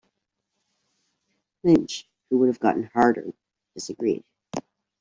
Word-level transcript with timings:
Lynch, 1.63 2.07
who 2.31 2.39
would 2.39 2.47
have 2.47 2.59
gotten 2.59 2.85
"Harder", 2.91 3.35
disagreed. 3.75 4.23